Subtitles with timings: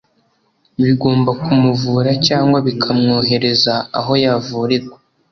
[0.83, 4.97] bigomba kumuvura cyangwa bikamwohereza aho yavurirwa,